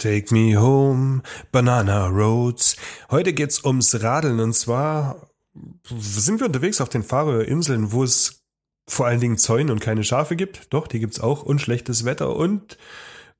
[0.00, 1.20] Take me home,
[1.52, 2.76] Banana Roads.
[3.10, 5.28] Heute geht's ums Radeln und zwar
[5.94, 8.42] sind wir unterwegs auf den Färöerinseln, wo es
[8.88, 10.72] vor allen Dingen Zäune und keine Schafe gibt.
[10.72, 12.78] Doch, die gibt's auch und schlechtes Wetter und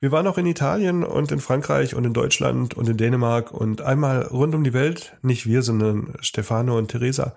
[0.01, 3.81] wir waren auch in Italien und in Frankreich und in Deutschland und in Dänemark und
[3.81, 5.17] einmal rund um die Welt.
[5.23, 7.35] Nicht wir, sondern Stefano und Theresa.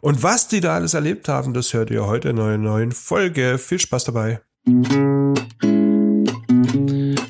[0.00, 3.56] Und was die da alles erlebt haben, das hört ihr heute in einer neuen Folge.
[3.58, 4.40] Viel Spaß dabei.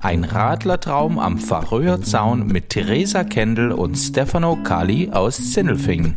[0.00, 6.16] Ein Radlertraum am Färöerzaun mit Theresa Kendall und Stefano Kali aus Sinnelfingen.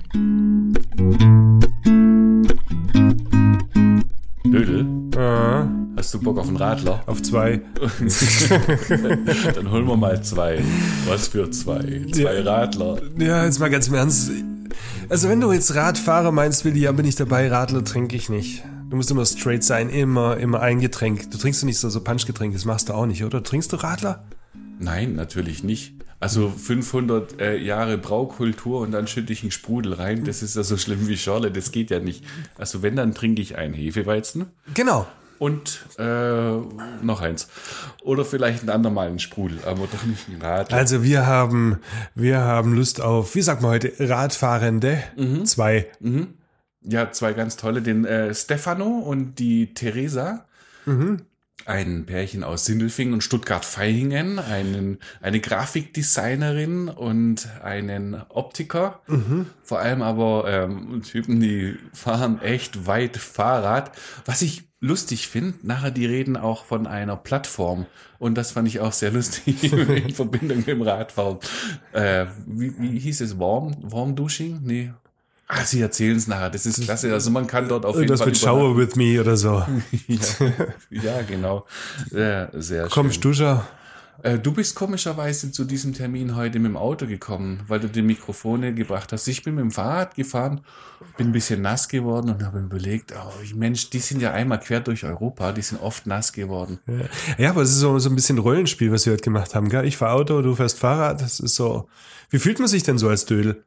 [4.45, 4.86] Dödel,
[5.17, 7.02] Äh, hast du Bock auf einen Radler?
[7.08, 7.61] auf zwei.
[9.56, 10.59] Dann holen wir mal zwei.
[11.08, 12.02] Was für zwei?
[12.11, 12.41] Zwei Ja.
[12.52, 12.97] Radler.
[13.17, 14.31] Ja, jetzt mal ganz im Ernst.
[15.09, 18.63] Also wenn du jetzt Radfahrer meinst, Willi, ja bin ich dabei, Radler trinke ich nicht.
[18.92, 21.31] Du musst immer straight sein, immer, immer ein Getränk.
[21.31, 23.42] Du trinkst du nicht so, so Punchgetränke, das machst du auch nicht, oder?
[23.42, 24.25] Trinkst du Radler?
[24.80, 25.94] Nein, natürlich nicht.
[26.20, 30.25] Also 500 äh, Jahre Braukultur und dann schütte ich einen Sprudel rein.
[30.25, 31.52] Das ist ja so schlimm wie Schorle.
[31.52, 32.25] Das geht ja nicht.
[32.58, 35.08] Also wenn, dann trinke ich einen Hefeweizen Genau.
[35.39, 36.03] und äh,
[37.02, 37.47] noch eins.
[38.03, 40.75] Oder vielleicht einen andermalen Sprudel, aber doch nicht einen Radler.
[40.78, 41.78] Also wir haben,
[42.14, 45.02] wir haben Lust auf, wie sagt man heute, Radfahrende.
[45.45, 45.88] Zwei.
[46.84, 50.46] Ja, zwei ganz tolle, den äh, Stefano und die Theresa.
[51.66, 59.02] Ein Pärchen aus Sindelfingen und Stuttgart-Vaihingen, einen, eine Grafikdesignerin und einen Optiker.
[59.62, 63.91] Vor allem aber ähm, Typen, die fahren echt weit Fahrrad.
[64.25, 67.86] Was ich lustig finde, nachher die reden auch von einer Plattform.
[68.18, 71.38] Und das fand ich auch sehr lustig in Verbindung mit dem Radfahren.
[71.94, 73.38] Äh, wie, wie hieß es?
[73.38, 73.75] Warm?
[73.81, 74.62] Warm Dusching?
[74.64, 74.94] Nee.
[75.53, 76.50] Ah, sie erzählen es nachher.
[76.50, 77.12] Das ist klasse.
[77.12, 79.62] Also man kann dort auf jeden Das Fall mit Shower with me oder so.
[80.07, 80.17] ja,
[80.89, 81.66] ja, genau.
[82.09, 83.13] Sehr, sehr Komm, schön.
[83.16, 83.67] Stuscher.
[84.23, 88.01] Äh, du bist komischerweise zu diesem Termin heute mit dem Auto gekommen, weil du die
[88.01, 89.28] Mikrofone gebracht hast.
[89.28, 90.61] Ich bin mit dem Fahrrad gefahren,
[91.17, 94.79] bin ein bisschen nass geworden und habe überlegt, oh Mensch, die sind ja einmal quer
[94.79, 96.79] durch Europa, die sind oft nass geworden.
[97.38, 99.85] Ja, aber es ist so, so ein bisschen Rollenspiel, was wir heute gemacht haben, gell?
[99.85, 101.19] Ich fahr Auto, du fährst Fahrrad.
[101.19, 101.90] Das ist so.
[102.29, 103.66] Wie fühlt man sich denn so als Dödel?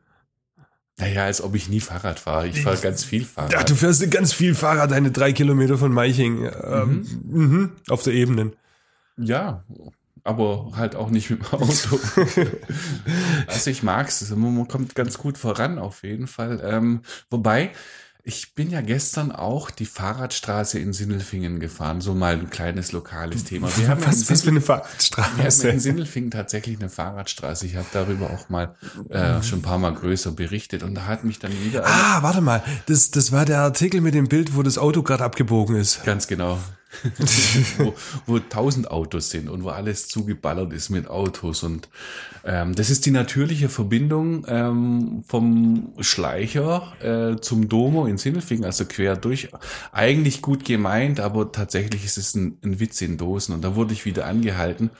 [0.98, 2.46] Naja, als ob ich nie Fahrrad fahre.
[2.46, 3.52] Ich fahre ganz viel Fahrrad.
[3.52, 6.48] Ja, du fährst ganz viel Fahrrad, deine drei Kilometer von Meiching.
[6.62, 7.72] Ähm, mhm.
[7.88, 8.52] auf der Ebene.
[9.16, 9.64] Ja,
[10.22, 11.98] aber halt auch nicht mit dem Auto.
[13.46, 16.62] also ich mag's, also man kommt ganz gut voran auf jeden Fall.
[16.64, 17.72] Ähm, wobei,
[18.26, 23.44] ich bin ja gestern auch die Fahrradstraße in Sindelfingen gefahren, so mal ein kleines lokales
[23.44, 23.68] Thema.
[23.76, 25.80] Wir haben Was, was für eine Sindel- wir haben in Fahrradstraße?
[25.80, 27.66] Sindelfingen tatsächlich eine Fahrradstraße.
[27.66, 28.74] Ich habe darüber auch mal
[29.10, 32.40] äh, schon ein paar Mal größer berichtet und da hat mich dann wieder Ah, warte
[32.40, 32.62] mal.
[32.86, 36.02] Das, das war der Artikel mit dem Bild, wo das Auto gerade abgebogen ist.
[36.04, 36.58] Ganz genau.
[37.78, 37.94] Wo,
[38.26, 41.62] wo tausend Autos sind und wo alles zugeballert ist mit Autos.
[41.62, 41.88] Und
[42.44, 48.84] ähm, das ist die natürliche Verbindung ähm, vom Schleicher äh, zum Domo in Sindelfingen, also
[48.84, 49.48] quer durch.
[49.92, 53.54] Eigentlich gut gemeint, aber tatsächlich ist es ein, ein Witz in Dosen.
[53.54, 54.90] Und da wurde ich wieder angehalten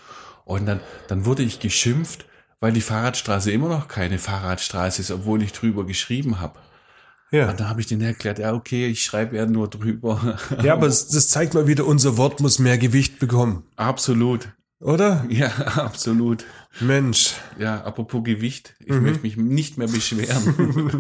[0.44, 2.26] und dann, dann wurde ich geschimpft,
[2.61, 6.59] weil die Fahrradstraße immer noch keine Fahrradstraße ist, obwohl ich drüber geschrieben habe.
[7.34, 7.50] Ja.
[7.50, 10.39] Und da habe ich denen erklärt, ja, okay, ich schreibe ja nur drüber.
[10.62, 13.65] Ja, aber das, das zeigt mal wieder, unser Wort muss mehr Gewicht bekommen.
[13.75, 14.50] Absolut.
[14.81, 15.25] Oder?
[15.28, 16.44] Ja, absolut.
[16.81, 17.35] Mensch.
[17.59, 20.93] Ja, apropos Gewicht, ich möchte mich nicht mehr beschweren.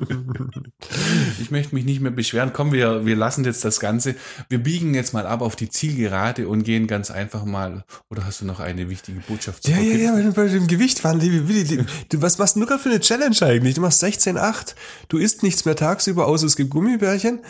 [1.40, 2.52] ich möchte mich nicht mehr beschweren.
[2.52, 4.14] Komm, wir, wir lassen jetzt das Ganze.
[4.48, 7.84] Wir biegen jetzt mal ab auf die Zielgerade und gehen ganz einfach mal.
[8.10, 11.20] Oder hast du noch eine wichtige Botschaft zu Ja, ja, ja, bei dem- Gewicht waren,
[11.20, 13.74] liebe Willi, du, was machst du gerade für eine Challenge eigentlich?
[13.74, 14.74] Du machst 16,8,
[15.08, 17.40] du isst nichts mehr tagsüber, außer es gibt Gummibärchen.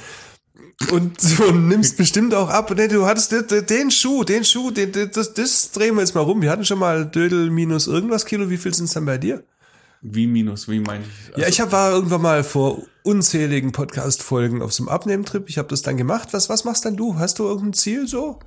[0.90, 2.72] Und du nimmst bestimmt auch ab.
[2.76, 6.20] Nee, du hattest den, den Schuh, den Schuh, den, das, das drehen wir jetzt mal
[6.20, 6.42] rum.
[6.42, 8.50] Wir hatten schon mal Dödel minus irgendwas Kilo.
[8.50, 9.42] Wie viel sind es dann bei dir?
[10.02, 11.38] Wie minus, wie meine ich?
[11.38, 15.48] Ja, ich hab, war irgendwann mal vor unzähligen Podcast-Folgen auf so einem Abnehmtrip.
[15.48, 16.28] Ich habe das dann gemacht.
[16.32, 17.18] Was, was machst denn du?
[17.18, 18.38] Hast du irgendein Ziel so?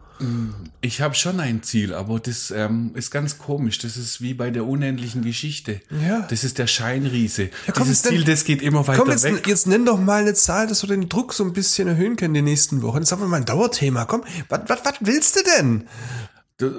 [0.81, 3.77] Ich habe schon ein Ziel, aber das ähm, ist ganz komisch.
[3.79, 5.81] Das ist wie bei der unendlichen Geschichte.
[6.05, 6.21] Ja.
[6.29, 7.49] Das ist der Scheinriese.
[7.73, 9.47] komm, Dieses Ziel, denn- das geht immer weiter Komm, jetzt, weg.
[9.47, 12.33] jetzt nenn doch mal eine Zahl, dass wir den Druck so ein bisschen erhöhen können
[12.33, 12.97] die nächsten Wochen.
[12.99, 14.05] Jetzt haben wir mal ein Dauerthema.
[14.05, 15.87] Komm, was, willst du denn?
[16.57, 16.71] Das,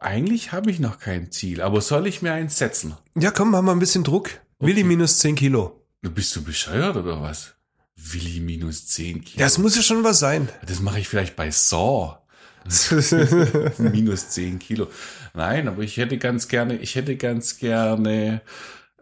[0.00, 2.94] eigentlich habe ich noch kein Ziel, aber soll ich mir eins setzen?
[3.14, 4.30] Ja, komm, machen wir ein bisschen Druck.
[4.58, 5.84] Willi minus 10 Kilo.
[6.02, 7.54] Bist du bescheuert oder was?
[7.96, 9.38] Willi minus 10 Kilo.
[9.38, 10.48] Das muss ja schon was sein.
[10.66, 12.16] Das mache ich vielleicht bei Saw.
[13.78, 14.88] minus 10 Kilo.
[15.34, 18.42] Nein, aber ich hätte ganz gerne, ich hätte ganz gerne,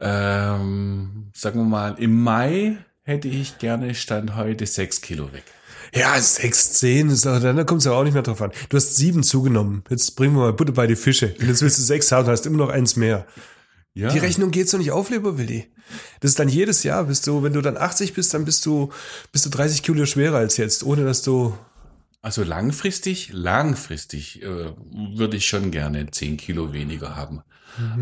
[0.01, 5.45] ähm, sagen wir mal, im Mai hätte ich gerne Stand heute 6 Kilo weg.
[5.95, 8.53] Ja, 6, 10, ist doch, dann kommt es ja auch nicht mehr drauf an.
[8.69, 9.83] Du hast sieben zugenommen.
[9.89, 11.35] Jetzt bringen wir mal Butter bei die Fische.
[11.41, 13.27] Und jetzt willst du sechs haben, hast immer noch eins mehr.
[13.95, 14.11] Ja.
[14.11, 15.67] Die Rechnung geht so nicht auf, lieber Willi.
[16.21, 18.91] Das ist dann jedes Jahr, bist du, wenn du dann 80 bist, dann bist du,
[19.33, 21.57] bist du 30 Kilo schwerer als jetzt, ohne dass du,
[22.20, 24.73] Also langfristig, langfristig äh,
[25.15, 27.43] würde ich schon gerne 10 Kilo weniger haben.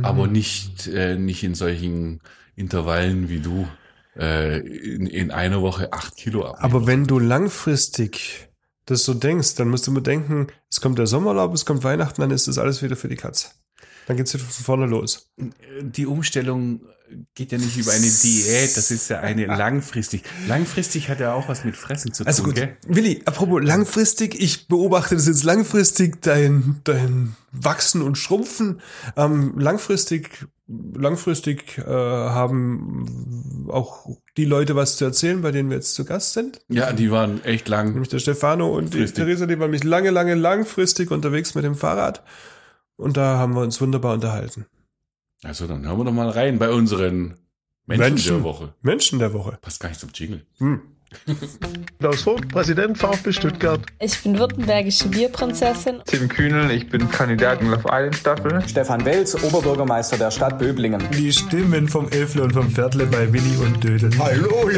[0.02, 2.20] Aber nicht, äh, nicht in solchen
[2.54, 3.68] Intervallen wie du
[4.16, 6.56] äh, in, in einer Woche 8 Kilo ab.
[6.60, 8.48] aber wenn du langfristig
[8.86, 12.30] das so denkst, dann musst du bedenken, es kommt der Sommerlaub, es kommt Weihnachten, dann
[12.30, 13.54] ist das alles wieder für die Katz.
[14.06, 15.30] Dann geht's von vorne los.
[15.82, 16.80] die Umstellung
[17.34, 20.22] geht ja nicht über eine Diät, das ist ja eine langfristig.
[20.48, 22.76] Langfristig hat ja auch was mit Fressen zu tun, Also gut, gell?
[22.86, 28.80] Willi, apropos langfristig, ich beobachte das jetzt langfristig, dein, dein Wachsen und Schrumpfen.
[29.16, 35.94] Ähm, langfristig, langfristig äh, haben auch die Leute was zu erzählen, bei denen wir jetzt
[35.94, 36.60] zu Gast sind.
[36.68, 37.92] Ja, die waren echt lang.
[37.92, 39.04] Nämlich der Stefano und die.
[39.06, 42.22] Theresa, die waren mich lange, lange langfristig unterwegs mit dem Fahrrad.
[42.96, 44.66] Und da haben wir uns wunderbar unterhalten.
[45.42, 47.34] Also dann hören wir doch mal rein bei unseren
[47.86, 48.34] Menschen, Menschen.
[48.36, 48.74] der Woche.
[48.82, 49.58] Menschen der Woche.
[49.60, 50.44] Passt gar nicht zum Jingle.
[52.00, 53.80] Klaus Vogt, Präsident VfB Stuttgart.
[54.00, 56.02] Ich bin württembergische Bierprinzessin.
[56.06, 58.68] Tim Kühnel, ich bin Kandidat in Love Island Staffel.
[58.68, 61.02] Stefan Welz, Oberbürgermeister der Stadt Böblingen.
[61.12, 64.10] Die Stimmen vom Elfle und vom Pferdle bei Willi und Dödel.
[64.18, 64.70] Hallo!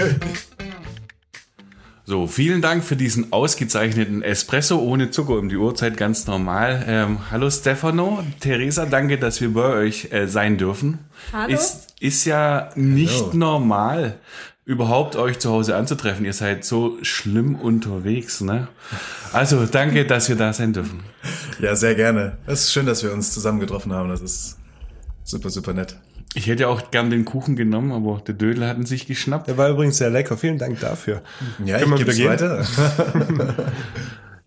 [2.08, 6.82] So, vielen Dank für diesen ausgezeichneten Espresso ohne Zucker um die Uhrzeit, ganz normal.
[6.88, 11.00] Ähm, hallo Stefano, Theresa, danke, dass wir bei euch äh, sein dürfen.
[11.34, 11.52] Hallo.
[11.52, 14.16] Ist, ist ja nicht normal,
[14.64, 16.24] überhaupt euch zu Hause anzutreffen.
[16.24, 18.68] Ihr seid so schlimm unterwegs, ne?
[19.34, 21.00] Also, danke, dass wir da sein dürfen.
[21.60, 22.38] Ja, sehr gerne.
[22.46, 24.08] Es ist schön, dass wir uns zusammen getroffen haben.
[24.08, 24.56] Das ist
[25.24, 25.98] super, super nett.
[26.34, 29.48] Ich hätte auch gern den Kuchen genommen, aber der Dödel hat ihn sich geschnappt.
[29.48, 30.36] Der war übrigens sehr lecker.
[30.36, 31.22] Vielen Dank dafür.
[31.64, 32.64] Ja, Können ich gebe weiter.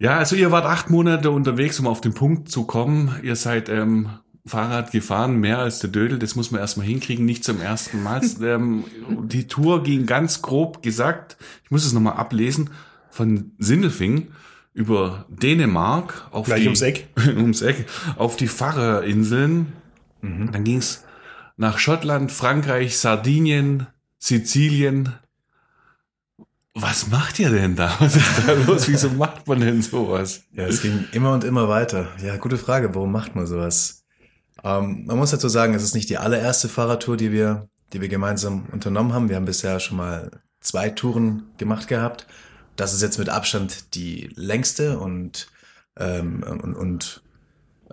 [0.01, 3.19] Ja, also ihr wart acht Monate unterwegs, um auf den Punkt zu kommen.
[3.22, 4.10] Ihr seid ähm,
[4.48, 6.18] Fahrrad gefahren, mehr als der Dödel.
[6.18, 8.19] Das muss man erstmal hinkriegen, nicht zum ersten Mal.
[8.42, 8.83] ähm,
[9.25, 12.72] die Tour ging ganz grob gesagt, ich muss es nochmal ablesen,
[13.12, 14.30] von Sindelfing
[14.74, 17.07] über Dänemark auf Gleich die, ums Eck.
[17.38, 17.86] ums Eck
[18.16, 19.74] auf die Färöerinseln.
[20.24, 21.04] Dann ging's
[21.61, 23.85] nach Schottland, Frankreich, Sardinien,
[24.17, 25.13] Sizilien.
[26.73, 27.95] Was macht ihr denn da?
[27.99, 28.87] Was ist da los?
[28.87, 30.41] Wieso macht man denn sowas?
[30.53, 32.07] Ja, es ging immer und immer weiter.
[32.19, 32.95] Ja, gute Frage.
[32.95, 34.03] Warum macht man sowas?
[34.63, 38.09] Ähm, man muss dazu sagen, es ist nicht die allererste Fahrradtour, die wir, die wir
[38.09, 39.29] gemeinsam unternommen haben.
[39.29, 40.31] Wir haben bisher schon mal
[40.61, 42.25] zwei Touren gemacht gehabt.
[42.75, 45.47] Das ist jetzt mit Abstand die längste und,
[45.95, 47.21] ähm, und, und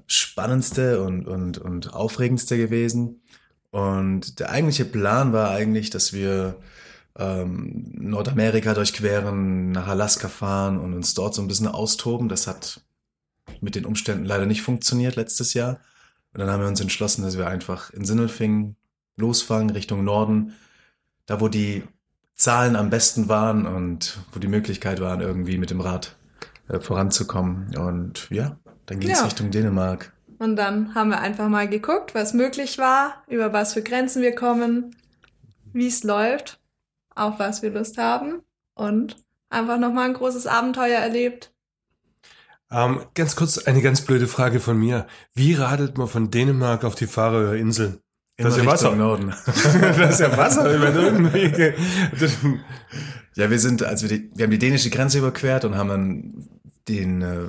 [0.06, 3.20] spannendste und, und, und aufregendste gewesen.
[3.70, 6.56] Und der eigentliche Plan war eigentlich, dass wir
[7.16, 12.28] ähm, Nordamerika durchqueren, nach Alaska fahren und uns dort so ein bisschen austoben.
[12.28, 12.80] Das hat
[13.60, 15.80] mit den Umständen leider nicht funktioniert letztes Jahr.
[16.32, 18.76] Und dann haben wir uns entschlossen, dass wir einfach in Sindelfingen
[19.16, 20.52] losfahren Richtung Norden,
[21.26, 21.82] da wo die
[22.34, 26.16] Zahlen am besten waren und wo die Möglichkeit waren, irgendwie mit dem Rad
[26.68, 27.76] äh, voranzukommen.
[27.76, 29.24] Und ja, dann ging es Ja.
[29.24, 30.12] Richtung Dänemark.
[30.38, 34.34] Und dann haben wir einfach mal geguckt, was möglich war, über was für Grenzen wir
[34.34, 34.94] kommen,
[35.72, 36.60] wie es läuft,
[37.14, 38.42] auf was wir Lust haben
[38.74, 39.16] und
[39.50, 41.52] einfach nochmal ein großes Abenteuer erlebt.
[42.70, 45.06] Ähm, ganz kurz eine ganz blöde Frage von mir.
[45.34, 48.00] Wie radelt man von Dänemark auf die Färöerinseln?
[48.36, 48.94] Immer Das ist ja Wasser.
[48.94, 49.34] Norden.
[49.46, 51.74] das ist ja Wasser über irgendwelche.
[53.34, 56.48] Ja, wir sind, als wir die, wir haben die dänische Grenze überquert und haben dann
[56.88, 57.48] den äh,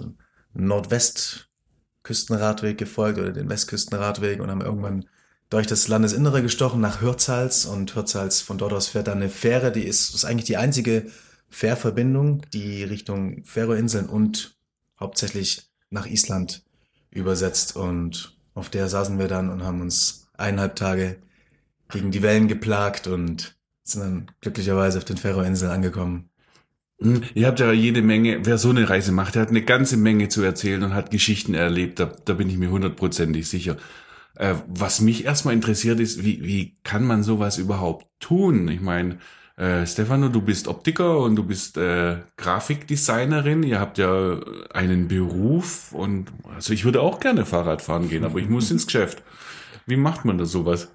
[2.10, 5.06] Nordwestküstenradweg gefolgt oder den Westküstenradweg und haben irgendwann
[5.50, 9.72] durch das Landesinnere gestochen nach Hürzhals und Hürzhals von dort aus fährt dann eine Fähre,
[9.72, 11.08] die ist, ist eigentlich die einzige
[11.50, 14.56] Fährverbindung, die Richtung Färöinseln und
[15.00, 16.64] hauptsächlich nach Island
[17.12, 21.18] übersetzt und auf der saßen wir dann und haben uns eineinhalb Tage
[21.90, 26.29] gegen die Wellen geplagt und sind dann glücklicherweise auf den Färöerinseln angekommen.
[27.02, 29.96] Hm, Ihr habt ja jede Menge, wer so eine Reise macht, der hat eine ganze
[29.98, 33.78] Menge zu erzählen und hat Geschichten erlebt, da, da bin ich mir hundertprozentig sicher.
[34.36, 38.68] Äh, was mich erstmal interessiert ist, wie, wie kann man sowas überhaupt tun?
[38.70, 39.20] Ich meine,
[39.58, 43.64] Äh, Stefano, du bist Optiker und du bist äh, Grafikdesignerin.
[43.64, 44.40] Ihr habt ja
[44.74, 48.86] einen Beruf und also ich würde auch gerne Fahrrad fahren gehen, aber ich muss ins
[48.88, 49.22] Geschäft.
[49.86, 50.90] Wie macht man da sowas?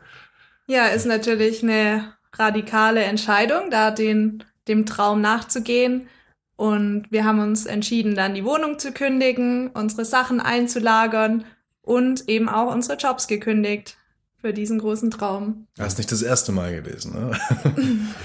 [0.67, 6.09] Ja, ist natürlich eine radikale Entscheidung, da den, dem Traum nachzugehen.
[6.57, 11.45] Und wir haben uns entschieden, dann die Wohnung zu kündigen, unsere Sachen einzulagern
[11.83, 13.97] und eben auch unsere Jobs gekündigt
[14.41, 15.67] für diesen großen Traum.
[15.77, 17.15] Das ist nicht das erste Mal gewesen.
[17.15, 17.39] Ne?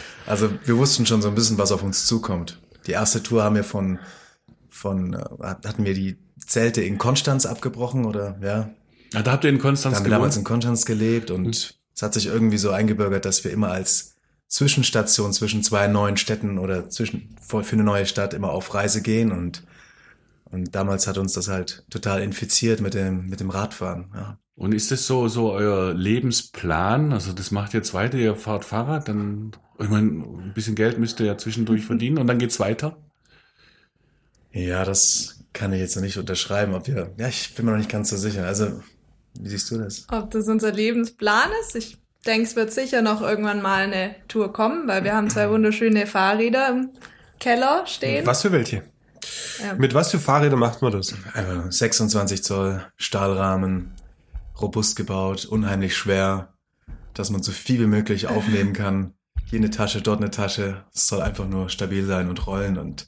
[0.28, 2.60] also wir wussten schon so ein bisschen, was auf uns zukommt.
[2.88, 4.00] Die erste Tour haben wir von,
[4.68, 8.70] von äh, hatten wir die Zelte in Konstanz abgebrochen oder ja.
[9.14, 11.50] Ja, da habt ihr in Konstanz da haben wir damals in Konstanz gelebt und mhm.
[11.96, 14.16] es hat sich irgendwie so eingebürgert, dass wir immer als
[14.50, 19.32] Zwischenstation zwischen zwei neuen Städten oder zwischen für eine neue Stadt immer auf Reise gehen
[19.32, 19.64] und
[20.52, 24.12] und damals hat uns das halt total infiziert mit dem mit dem Radfahren.
[24.16, 24.40] Ja.
[24.56, 27.14] Und ist das so, so euer Lebensplan?
[27.14, 31.22] Also das macht jetzt weiter, ihr fahrt Fahrrad, dann, ich meine, ein bisschen Geld müsst
[31.22, 32.98] ihr ja zwischendurch verdienen und dann geht's weiter?
[34.52, 37.78] Ja, das kann ich jetzt noch nicht unterschreiben, ob wir, ja, ich bin mir noch
[37.78, 38.46] nicht ganz so sicher.
[38.46, 38.82] Also,
[39.40, 40.06] wie siehst du das?
[40.12, 41.76] Ob das unser Lebensplan ist?
[41.78, 45.50] Ich denke, es wird sicher noch irgendwann mal eine Tour kommen, weil wir haben zwei
[45.50, 46.90] wunderschöne Fahrräder im
[47.40, 48.26] Keller stehen.
[48.26, 48.84] Was für welche?
[49.64, 49.74] Ja.
[49.76, 51.14] Mit was für Fahrräder macht man das?
[51.34, 53.94] Also 26 Zoll Stahlrahmen,
[54.60, 56.54] robust gebaut, unheimlich schwer,
[57.14, 59.14] dass man so viel wie möglich aufnehmen kann.
[59.50, 60.86] Hier eine Tasche, dort eine Tasche.
[60.94, 63.08] Es soll einfach nur stabil sein und rollen und,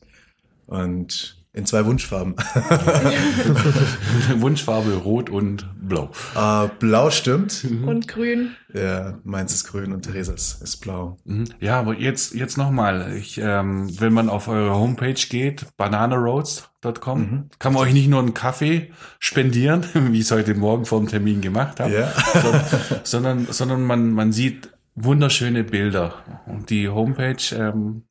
[0.66, 2.36] und in zwei Wunschfarben.
[4.38, 6.10] Wunschfarbe rot und blau.
[6.36, 7.66] Äh, blau stimmt.
[7.70, 7.88] Mhm.
[7.88, 8.52] Und grün.
[8.74, 11.18] Ja, meins ist grün und Theresas ist blau.
[11.26, 11.46] Mhm.
[11.60, 13.14] Ja, aber jetzt, jetzt nochmal.
[13.18, 17.50] Ich, ähm, wenn man auf eure Homepage geht, bananaroads.com, mhm.
[17.60, 21.10] kann man euch nicht nur einen Kaffee spendieren, wie ich es heute Morgen vor dem
[21.10, 22.14] Termin gemacht habe, ja.
[22.34, 22.64] sondern,
[23.04, 26.14] sondern, sondern man, man sieht wunderschöne Bilder.
[26.46, 28.04] Und die Homepage ähm,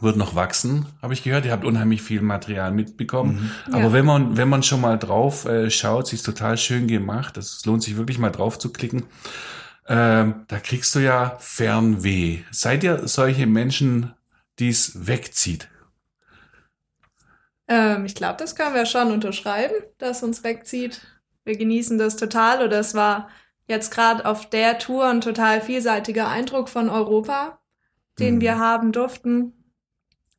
[0.00, 1.46] wird noch wachsen, habe ich gehört.
[1.46, 3.52] Ihr habt unheimlich viel Material mitbekommen.
[3.66, 3.74] Mhm.
[3.74, 3.92] Aber ja.
[3.92, 7.36] wenn man wenn man schon mal drauf äh, schaut, sie ist total schön gemacht.
[7.36, 9.04] Es lohnt sich wirklich mal drauf zu klicken.
[9.88, 12.40] Ähm, da kriegst du ja Fernweh.
[12.50, 14.12] Seid ihr solche Menschen,
[14.58, 15.68] die es wegzieht?
[17.68, 21.00] Ähm, ich glaube, das können wir schon unterschreiben, dass uns wegzieht.
[21.44, 22.64] Wir genießen das total.
[22.64, 23.28] Oder es war
[23.68, 27.58] jetzt gerade auf der Tour ein total vielseitiger Eindruck von Europa,
[28.18, 28.40] den mhm.
[28.40, 29.55] wir haben durften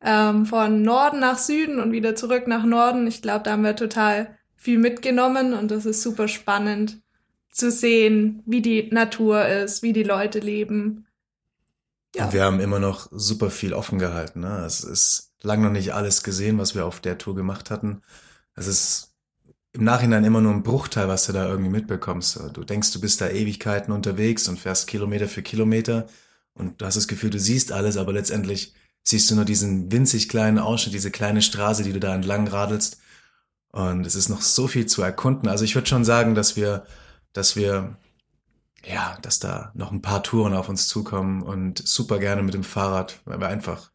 [0.02, 3.08] ähm, von Norden nach Süden und wieder zurück nach Norden.
[3.08, 7.02] Ich glaube, da haben wir total viel mitgenommen und das ist super spannend
[7.52, 11.08] zu sehen, wie die Natur ist, wie die Leute leben.
[12.16, 12.26] Ja.
[12.26, 14.42] Und wir haben immer noch super viel offen gehalten.
[14.42, 14.64] Ne?
[14.66, 18.02] Es ist lang noch nicht alles gesehen, was wir auf der Tour gemacht hatten.
[18.56, 19.16] Es ist
[19.74, 22.40] im Nachhinein immer nur ein Bruchteil, was du da irgendwie mitbekommst.
[22.54, 26.08] Du denkst, du bist da Ewigkeiten unterwegs und fährst Kilometer für Kilometer
[26.54, 28.74] und du hast das Gefühl, du siehst alles, aber letztendlich
[29.08, 33.00] siehst du nur diesen winzig kleinen Ausschnitt, diese kleine Straße, die du da entlang radelst.
[33.70, 35.48] Und es ist noch so viel zu erkunden.
[35.48, 36.86] Also ich würde schon sagen, dass wir,
[37.32, 37.96] dass wir,
[38.86, 42.66] ja, dass da noch ein paar Touren auf uns zukommen und super gerne mit dem
[42.66, 43.92] Fahrrad, weil wir einfach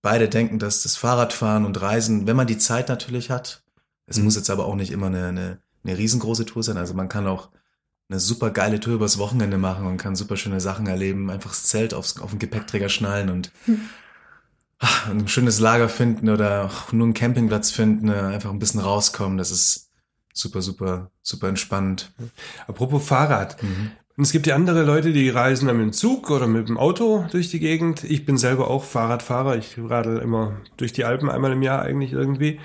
[0.00, 3.62] beide denken, dass das Fahrradfahren und Reisen, wenn man die Zeit natürlich hat,
[4.06, 4.24] es mhm.
[4.24, 6.78] muss jetzt aber auch nicht immer eine, eine, eine riesengroße Tour sein.
[6.78, 7.50] Also man kann auch
[8.12, 11.30] eine super geile Tour übers Wochenende machen und kann super schöne Sachen erleben.
[11.30, 13.80] Einfach das Zelt aufs, auf den Gepäckträger schnallen und hm.
[15.10, 19.38] ein schönes Lager finden oder nur einen Campingplatz finden, äh, einfach ein bisschen rauskommen.
[19.38, 19.90] Das ist
[20.32, 22.12] super, super, super entspannt.
[22.66, 23.62] Apropos Fahrrad.
[23.62, 23.92] Mhm.
[24.14, 26.76] Und es gibt ja andere Leute, die reisen dann mit dem Zug oder mit dem
[26.76, 28.04] Auto durch die Gegend.
[28.04, 29.56] Ich bin selber auch Fahrradfahrer.
[29.56, 32.60] Ich radel immer durch die Alpen einmal im Jahr eigentlich irgendwie.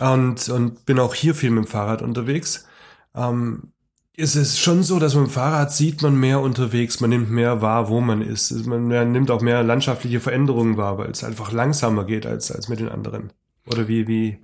[0.00, 2.66] Und, und bin auch hier viel mit dem Fahrrad unterwegs.
[3.14, 3.73] Ähm,
[4.16, 7.88] ist es schon so, dass man Fahrrad sieht man mehr unterwegs, man nimmt mehr wahr,
[7.88, 8.52] wo man ist.
[8.66, 12.78] Man nimmt auch mehr landschaftliche Veränderungen wahr, weil es einfach langsamer geht als, als mit
[12.78, 13.32] den anderen.
[13.66, 14.38] Oder wie, wie,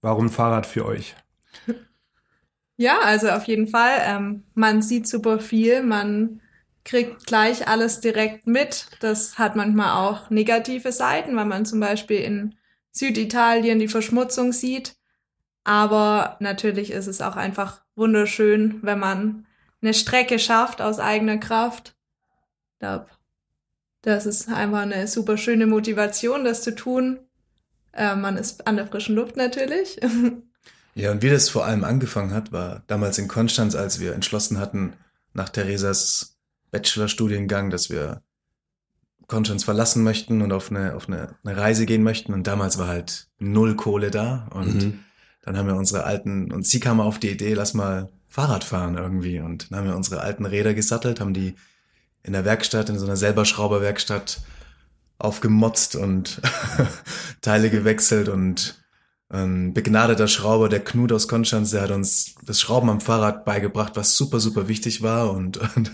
[0.00, 1.16] warum Fahrrad für euch?
[2.76, 4.02] Ja, also auf jeden Fall.
[4.02, 6.42] Ähm, man sieht super viel, man
[6.84, 8.88] kriegt gleich alles direkt mit.
[9.00, 12.54] Das hat manchmal auch negative Seiten, weil man zum Beispiel in
[12.92, 14.94] Süditalien die Verschmutzung sieht.
[15.64, 19.46] Aber natürlich ist es auch einfach wunderschön, wenn man
[19.82, 21.96] eine Strecke schafft aus eigener Kraft.
[22.74, 23.06] Ich glaube,
[24.02, 27.18] das ist einfach eine super schöne Motivation, das zu tun.
[27.92, 29.98] Äh, man ist an der frischen Luft natürlich.
[30.94, 34.58] ja, und wie das vor allem angefangen hat, war damals in Konstanz, als wir entschlossen
[34.58, 34.94] hatten,
[35.32, 36.36] nach Theresas
[36.70, 38.22] Bachelorstudiengang, dass wir
[39.26, 42.32] Konstanz verlassen möchten und auf eine, auf eine, eine Reise gehen möchten.
[42.32, 45.04] Und damals war halt null Kohle da und mhm.
[45.46, 48.98] Dann haben wir unsere alten, und sie kam auf die Idee, lass mal Fahrrad fahren
[48.98, 49.40] irgendwie.
[49.40, 51.54] Und dann haben wir unsere alten Räder gesattelt, haben die
[52.24, 54.40] in der Werkstatt, in so einer selber Schrauberwerkstatt
[55.18, 56.42] aufgemotzt und
[57.40, 58.82] Teile gewechselt und
[59.28, 63.96] ein begnadeter Schrauber, der Knut aus Konstanz, der hat uns das Schrauben am Fahrrad beigebracht,
[63.96, 65.92] was super, super wichtig war und, und,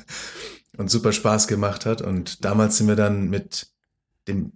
[0.78, 2.00] und super Spaß gemacht hat.
[2.00, 3.70] Und damals sind wir dann mit
[4.28, 4.52] dem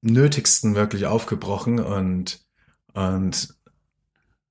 [0.00, 2.40] Nötigsten wirklich aufgebrochen und,
[2.94, 3.54] und,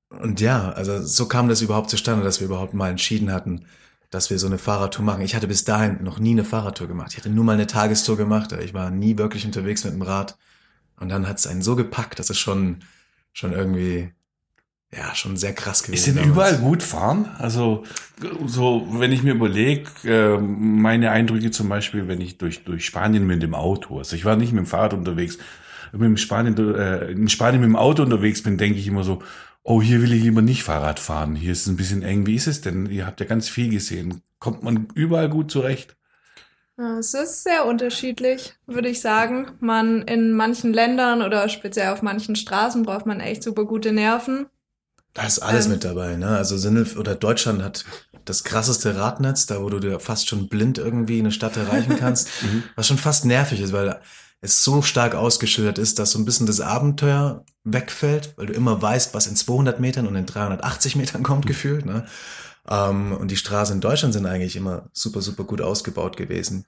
[0.09, 3.65] und ja, also so kam das überhaupt zustande, dass wir überhaupt mal entschieden hatten,
[4.09, 5.21] dass wir so eine Fahrradtour machen.
[5.21, 7.11] Ich hatte bis dahin noch nie eine Fahrradtour gemacht.
[7.11, 8.53] Ich hatte nur mal eine Tagestour gemacht.
[8.53, 10.37] Ich war nie wirklich unterwegs mit dem Rad.
[10.99, 12.77] Und dann hat es einen so gepackt, dass es schon,
[13.33, 14.11] schon irgendwie,
[14.95, 15.99] ja, schon sehr krass gewesen.
[15.99, 16.31] Ist denn damals.
[16.31, 17.29] überall gut fahren?
[17.37, 17.83] Also,
[18.45, 23.27] so, wenn ich mir überlege, äh, meine Eindrücke zum Beispiel, wenn ich durch, durch Spanien
[23.27, 25.37] mit dem Auto, also ich war nicht mit dem Fahrrad unterwegs,
[25.91, 29.03] wenn ich in Spanien, äh, in Spanien mit dem Auto unterwegs bin, denke ich immer
[29.03, 29.21] so,
[29.67, 31.35] oh, hier will ich lieber nicht Fahrrad fahren.
[31.35, 32.25] Hier ist es ein bisschen eng.
[32.25, 32.85] Wie ist es denn?
[32.87, 34.21] Ihr habt ja ganz viel gesehen.
[34.39, 35.95] Kommt man überall gut zurecht?
[36.77, 39.51] Ja, Es ist sehr unterschiedlich, würde ich sagen.
[39.59, 44.45] Man in manchen Ländern oder speziell auf manchen Straßen braucht man echt super gute Nerven.
[45.13, 45.71] Da ist alles Ähm.
[45.73, 46.27] mit dabei, ne?
[46.37, 47.85] Also Sinnel oder Deutschland hat
[48.25, 52.29] das krasseste Radnetz, da wo du dir fast schon blind irgendwie eine Stadt erreichen kannst,
[52.75, 53.99] was schon fast nervig ist, weil
[54.41, 58.81] es so stark ausgeschildert ist, dass so ein bisschen das Abenteuer wegfällt, weil du immer
[58.81, 62.05] weißt, was in 200 Metern und in 380 Metern kommt gefühlt, ne?
[62.69, 66.65] Ähm, und die Straßen in Deutschland sind eigentlich immer super, super gut ausgebaut gewesen.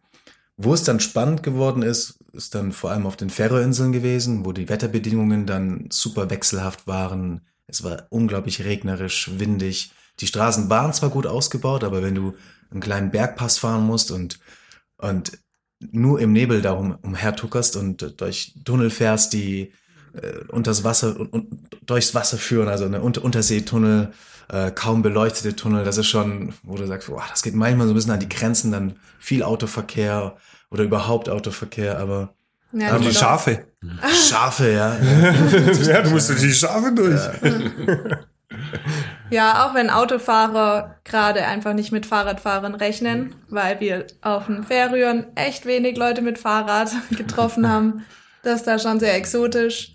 [0.58, 4.52] Wo es dann spannend geworden ist, ist dann vor allem auf den Färöerinseln gewesen, wo
[4.52, 7.42] die Wetterbedingungen dann super wechselhaft waren.
[7.68, 9.94] Es war unglaublich regnerisch, windig.
[10.20, 12.34] Die Straßen waren zwar gut ausgebaut, aber wenn du
[12.72, 14.40] einen kleinen Bergpass fahren musst und,
[14.98, 15.32] und
[15.80, 19.72] nur im Nebel darum umhertuckerst und durch Tunnel fährst, die
[20.14, 21.48] äh, unters Wasser und, und
[21.86, 24.12] durchs Wasser führen, also eine Unter Unterseetunnel,
[24.50, 27.94] äh, kaum beleuchtete Tunnel, das ist schon, wo du sagst, boah, das geht manchmal so
[27.94, 30.36] ein bisschen an die Grenzen, dann viel Autoverkehr
[30.72, 32.34] oder überhaupt Autoverkehr, aber
[32.72, 33.66] Ja, Aber die Schafe.
[34.30, 34.98] Schafe, ja.
[35.84, 37.22] ja, du musst durch die Schafe durch.
[37.42, 38.20] Ja,
[39.68, 45.66] auch wenn Autofahrer gerade einfach nicht mit Fahrradfahrern rechnen, weil wir auf den Färöern echt
[45.66, 48.06] wenig Leute mit Fahrrad getroffen haben.
[48.44, 49.94] Das ist da schon sehr exotisch.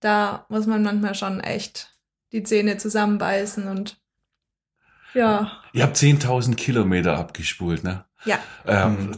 [0.00, 1.96] Da muss man manchmal schon echt
[2.32, 3.98] die Zähne zusammenbeißen und
[5.12, 8.04] ja, Ihr habt 10.000 Kilometer abgespult, ne?
[8.24, 8.38] ja.
[8.66, 9.16] Ähm,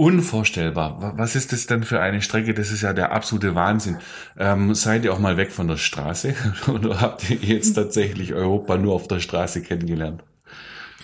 [0.00, 1.02] Unvorstellbar.
[1.02, 2.54] Wa- Was ist das denn für eine Strecke?
[2.54, 3.98] Das ist ja der absolute Wahnsinn.
[4.38, 6.34] Ähm, seid ihr auch mal weg von der Straße?
[6.72, 10.24] Oder habt ihr jetzt tatsächlich Europa nur auf der Straße kennengelernt?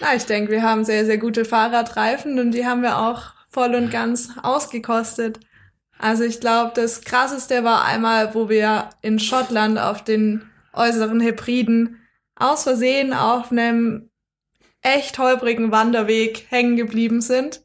[0.01, 3.75] Ja, ich denke, wir haben sehr, sehr gute Fahrradreifen und die haben wir auch voll
[3.75, 5.41] und ganz ausgekostet.
[5.99, 11.99] Also ich glaube, das Krasseste war einmal, wo wir in Schottland auf den äußeren Hebriden
[12.35, 14.09] aus Versehen auf einem
[14.81, 17.61] echt holprigen Wanderweg hängen geblieben sind.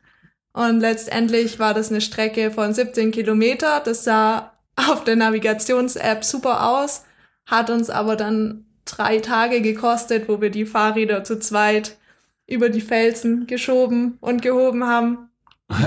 [0.54, 3.82] Und letztendlich war das eine Strecke von 17 Kilometer.
[3.84, 7.04] Das sah auf der Navigations-App super aus,
[7.46, 11.98] hat uns aber dann drei Tage gekostet, wo wir die Fahrräder zu zweit
[12.48, 15.30] über die Felsen geschoben und gehoben haben.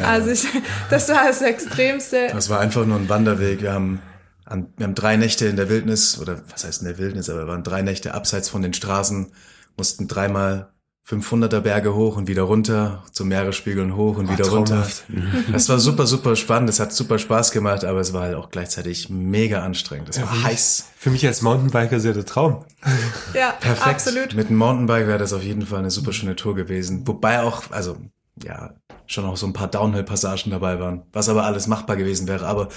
[0.03, 0.46] Also ich,
[0.90, 2.29] das war das Extremste.
[2.33, 3.61] Das war einfach nur ein Wanderweg.
[3.61, 4.00] Wir haben,
[4.46, 7.48] wir haben drei Nächte in der Wildnis, oder was heißt in der Wildnis, aber wir
[7.48, 9.33] waren drei Nächte abseits von den Straßen,
[9.77, 10.72] mussten dreimal
[11.07, 14.75] 500er Berge hoch und wieder runter, zum Meeresspiegeln hoch und wieder runter.
[14.75, 15.05] traumhaft.
[15.53, 16.71] Das war super, super spannend.
[16.71, 20.09] Es hat super Spaß gemacht, aber es war halt auch gleichzeitig mega anstrengend.
[20.09, 20.87] Es war heiß.
[20.97, 22.64] Für mich als Mountainbiker ist ja der Traum.
[23.35, 23.87] Ja, Perfekt.
[23.87, 24.35] absolut.
[24.35, 27.07] Mit dem Mountainbike wäre das auf jeden Fall eine super schöne Tour gewesen.
[27.07, 27.97] Wobei auch, also,
[28.43, 28.75] ja,
[29.07, 31.03] schon auch so ein paar Downhill-Passagen dabei waren.
[31.12, 32.47] Was aber alles machbar gewesen wäre.
[32.47, 32.69] Aber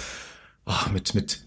[0.66, 1.46] oh, mit, mit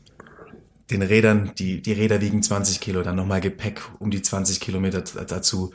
[0.90, 5.02] den Rädern, die, die Räder wiegen 20 Kilo, dann nochmal Gepäck um die 20 Kilometer
[5.02, 5.72] dazu.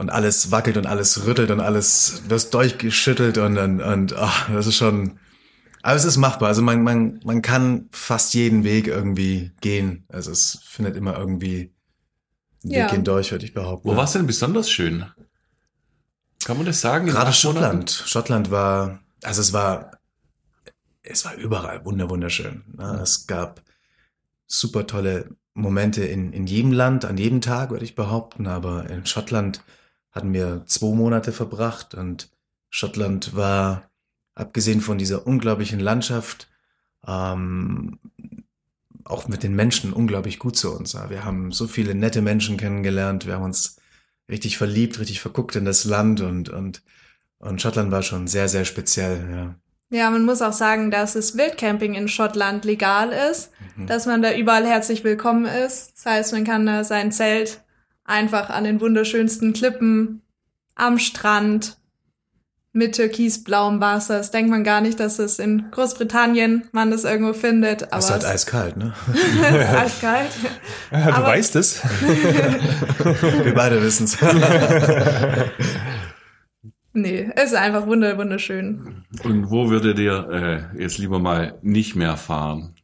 [0.00, 4.66] Und alles wackelt und alles rüttelt und alles wirst durchgeschüttelt und, und, und ach, das
[4.66, 5.18] ist schon,
[5.82, 6.48] aber es ist machbar.
[6.48, 10.06] Also man, man, man kann fast jeden Weg irgendwie gehen.
[10.08, 11.74] Also es findet immer irgendwie
[12.64, 12.84] einen Ja.
[12.84, 13.86] Weg hindurch, würde ich behaupten.
[13.86, 15.04] Wo war es denn besonders schön?
[16.44, 17.04] Kann man das sagen?
[17.06, 17.86] Gerade acht Monaten?
[17.86, 18.04] Schottland.
[18.06, 19.98] Schottland war, also es war,
[21.02, 22.64] es war überall wunder wunderschön.
[22.74, 23.00] Ne?
[23.02, 23.62] Es gab
[24.46, 28.46] super tolle Momente in, in jedem Land, an jedem Tag, würde ich behaupten.
[28.46, 29.62] Aber in Schottland
[30.12, 32.30] hatten wir zwei Monate verbracht und
[32.68, 33.90] Schottland war,
[34.34, 36.48] abgesehen von dieser unglaublichen Landschaft,
[37.06, 37.98] ähm,
[39.04, 40.94] auch mit den Menschen unglaublich gut zu uns.
[41.08, 43.26] Wir haben so viele nette Menschen kennengelernt.
[43.26, 43.76] Wir haben uns
[44.28, 46.82] richtig verliebt, richtig verguckt in das Land und, und,
[47.38, 49.54] und Schottland war schon sehr, sehr speziell, ja.
[49.92, 53.86] Ja, man muss auch sagen, dass das Wildcamping in Schottland legal ist, Mhm.
[53.86, 55.92] dass man da überall herzlich willkommen ist.
[55.96, 57.60] Das heißt, man kann da sein Zelt
[58.10, 60.22] einfach an den wunderschönsten Klippen
[60.74, 61.76] am Strand
[62.72, 64.18] mit türkisblauem Wasser.
[64.18, 67.84] Das denkt man gar nicht, dass es in Großbritannien man das irgendwo findet.
[67.84, 68.92] Aber Das ist halt eiskalt, ne?
[69.12, 70.30] es ist eiskalt.
[70.92, 71.82] Ja, du Aber- weißt es.
[73.44, 74.18] Wir beide wissen's.
[76.92, 79.04] Nee, es ist einfach wunder wunderschön.
[79.22, 82.74] Und wo würdet ihr äh, jetzt lieber mal nicht mehr fahren?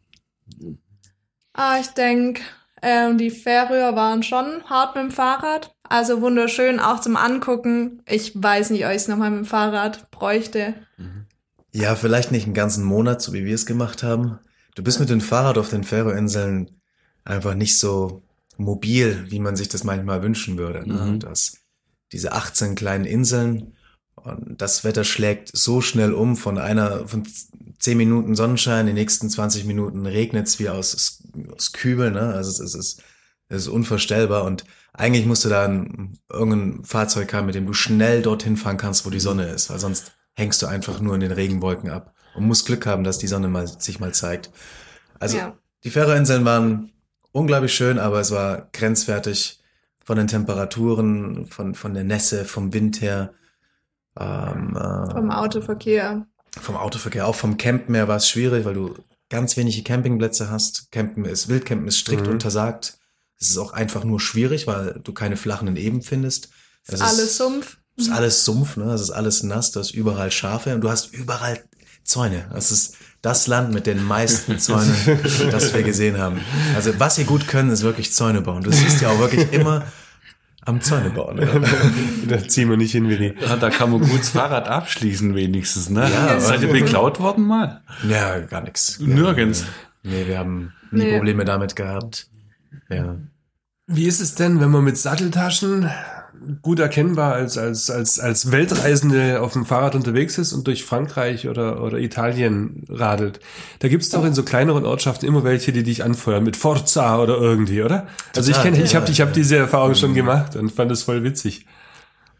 [1.53, 2.43] Ah, ich denke,
[2.87, 5.75] ähm, die Färöer waren schon hart mit dem Fahrrad.
[5.83, 8.03] Also wunderschön, auch zum Angucken.
[8.07, 10.75] Ich weiß nicht, ob ich es nochmal mit dem Fahrrad bräuchte.
[11.73, 14.39] Ja, vielleicht nicht einen ganzen Monat, so wie wir es gemacht haben.
[14.77, 16.71] Du bist mit dem Fahrrad auf den Färöerinseln
[17.25, 18.23] einfach nicht so
[18.57, 20.89] mobil, wie man sich das manchmal wünschen würde.
[20.89, 21.13] Ne?
[21.13, 21.21] Mhm.
[21.21, 21.59] Das,
[22.13, 23.75] diese 18 kleinen Inseln
[24.15, 27.25] und das Wetter schlägt so schnell um von einer, von
[27.79, 31.23] 10 Minuten Sonnenschein, die nächsten 20 Minuten regnet's wie aus,
[31.55, 32.35] aus Kübel, ne?
[32.35, 33.03] Also es ist, es ist,
[33.49, 37.73] es ist unvorstellbar und eigentlich musst du da ein, irgendein Fahrzeug haben, mit dem du
[37.75, 41.21] schnell dorthin fahren kannst, wo die Sonne ist, weil sonst hängst du einfach nur in
[41.21, 44.51] den Regenwolken ab und musst Glück haben, dass die Sonne mal, sich mal zeigt.
[45.19, 45.59] Also Ja.
[45.85, 46.93] die Färöerinseln waren
[47.33, 49.61] unglaublich schön, aber es war grenzwertig
[50.05, 53.35] von den Temperaturen, von, von der Nässe, vom Wind her,
[54.19, 56.27] ähm, äh, Vom Autoverkehr.
[56.61, 58.95] Vom Autoverkehr, auch vom Campen her war es schwierig, weil du
[59.29, 60.91] ganz wenige Campingplätze hast.
[60.93, 62.33] Campen ist, Wildcampen ist strikt Mhm.
[62.33, 62.99] untersagt.
[63.39, 66.47] Es ist auch einfach nur schwierig, weil du keine flachen Eben findest.
[66.87, 67.77] Ist Es alles Sumpf.
[67.99, 68.93] es ist alles Sumpf, ne?
[68.93, 71.63] Es ist alles nass, du hast überall Schafe und du hast überall
[72.05, 72.49] Zäune.
[72.53, 74.95] Das ist das Land mit den meisten Zäunen,
[75.51, 76.41] das wir gesehen haben.
[76.77, 78.63] Also was sie gut können, ist wirklich Zäune bauen.
[78.63, 79.85] Du siehst ja auch wirklich immer
[80.67, 81.39] am Zäune bauen.
[81.39, 81.49] Ja.
[82.29, 83.35] Da ziehen wir nicht hin, Willi.
[83.41, 86.09] Ja, da kann man gut das Fahrrad abschließen wenigstens, ne?
[86.13, 87.81] Ja, Seid ihr beklaut worden mal?
[88.09, 88.99] ja, gar nichts.
[89.01, 89.65] Nirgends.
[90.03, 91.13] Nee, wir haben nie Nee.
[91.15, 92.29] Probleme damit gehabt.
[92.89, 93.17] Ja.
[93.87, 95.89] Wie ist es denn, wenn man mit Satteltaschen
[96.63, 101.49] gut erkennbar als, als, als, als Weltreisende auf dem Fahrrad unterwegs ist und durch Frankreich
[101.49, 103.41] oder, oder Italien radelt?
[103.81, 107.37] Da gibt's doch in so kleineren Ortschaften immer welche, die dich anfeuern mit Forza oder
[107.39, 108.07] irgendwie, oder?
[108.35, 111.23] Also ich kenne, ich habe ich hab diese Erfahrung schon gemacht und fand es voll
[111.25, 111.67] witzig.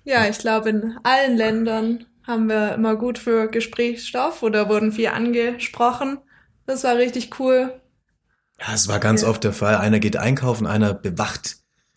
[0.05, 5.09] Ja, ich glaube, in allen Ländern haben wir immer gut für Gesprächsstoff oder wurden viel
[5.09, 6.19] angesprochen.
[6.67, 7.81] Das war richtig cool.
[8.61, 9.29] Ja, es war ganz Ja.
[9.29, 9.77] oft der Fall.
[9.77, 11.57] Einer geht einkaufen, einer bewacht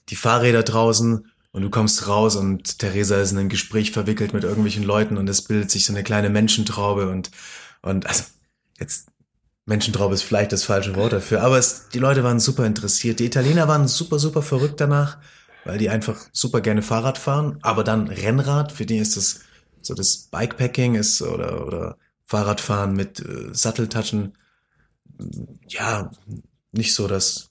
[0.09, 4.43] die Fahrräder draußen und du kommst raus und Theresa ist in ein Gespräch verwickelt mit
[4.43, 7.31] irgendwelchen Leuten und es bildet sich so eine kleine Menschentraube und,
[7.81, 8.23] und also
[8.79, 9.07] jetzt
[9.65, 13.19] Menschentraube ist vielleicht das falsche Wort dafür, aber es, die Leute waren super interessiert.
[13.19, 15.17] Die Italiener waren super, super verrückt danach,
[15.63, 19.41] weil die einfach super gerne Fahrrad fahren, aber dann Rennrad, für die ist das
[19.81, 24.37] so das Bikepacking ist oder, oder Fahrradfahren mit äh, Satteltaschen,
[25.67, 26.11] ja,
[26.71, 27.49] nicht so, dass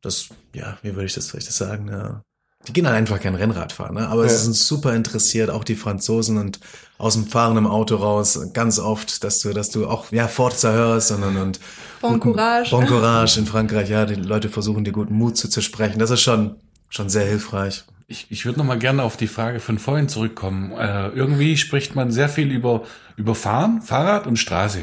[0.00, 2.24] das, ja, wie würde ich das, das sagen, ja.
[2.68, 4.08] Die gehen halt einfach kein Rennrad fahren, ne?
[4.08, 4.28] aber Ja.
[4.28, 6.60] sie sind super interessiert, auch die Franzosen und
[6.96, 11.10] aus dem fahrenden Auto raus, ganz oft, dass du, dass du auch, ja, Forza hörst
[11.10, 11.60] und, und, und
[12.00, 12.70] Bon Courage.
[12.70, 15.98] Bon Courage in Frankreich, ja, die Leute versuchen dir guten Mut zuzusprechen.
[15.98, 16.54] Das ist schon,
[16.88, 17.84] schon sehr hilfreich.
[18.06, 20.70] Ich, ich würde noch mal gerne auf die Frage von vorhin zurückkommen.
[20.72, 22.82] Äh, irgendwie spricht man sehr viel über,
[23.16, 24.80] über Fahren, Fahrrad und Straße.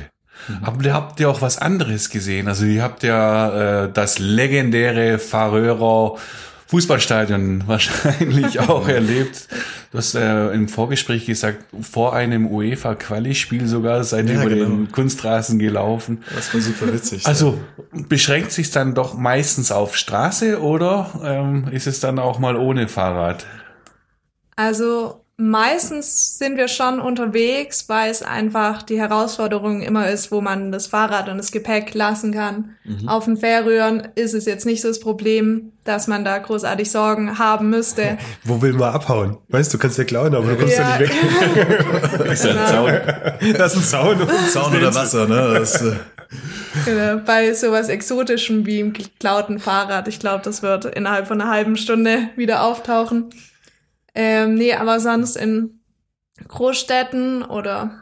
[0.62, 2.48] Aber ihr habt ja auch was anderes gesehen.
[2.48, 6.18] Also ihr habt ja äh, das legendäre Färöer
[6.70, 9.48] Fußballstadion wahrscheinlich auch erlebt.
[9.92, 14.66] Du hast äh, im Vorgespräch gesagt, vor einem UEFA-Quali-Spiel sogar seid ihr Ja, über genau.
[14.66, 16.24] den Kunstrasen gelaufen.
[16.36, 17.26] Das war super witzig.
[17.26, 17.58] Also
[17.92, 22.88] beschränkt sich dann doch meistens auf Straße oder ähm, ist es dann auch mal ohne
[22.88, 23.48] Fahrrad?
[24.56, 30.72] Also meistens sind wir schon unterwegs, weil es einfach die Herausforderung immer ist, wo man
[30.72, 32.76] das Fahrrad und das Gepäck lassen kann.
[33.08, 37.40] Auf den Fährröhren ist es jetzt nicht so das Problem, dass man da großartig Sorgen
[37.40, 38.18] haben müsste.
[38.44, 39.38] Wo will man abhauen?
[39.48, 41.00] Weißt du, kannst ja klauen, aber du kommst ja, Ja.
[41.00, 42.26] nicht weg.
[42.32, 43.54] Ist ja ein Zaun.
[43.58, 44.22] Das ist ein Zaun.
[44.22, 45.54] ein Zaun oder Wasser, ne?
[45.60, 45.94] Das, äh,
[46.86, 50.08] Genau, bei sowas Exotischem wie im geklauten Fahrrad.
[50.08, 53.30] Ich glaube, das wird innerhalb von einer halben Stunde wieder auftauchen.
[54.22, 55.80] Ähm, nee, aber sonst in
[56.46, 58.02] Großstädten oder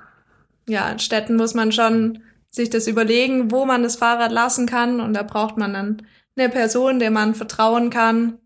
[0.68, 5.00] ja, in Städten muss man schon sich das überlegen, wo man das Fahrrad lassen kann.
[5.00, 6.02] Und da braucht man dann
[6.36, 8.40] eine Person, der man vertrauen kann.